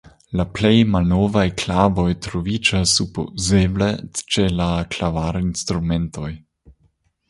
[0.39, 3.93] La plej malnovaj klavoj troviĝas supozeble
[4.25, 6.37] ĉe la klavarinstrumentoj.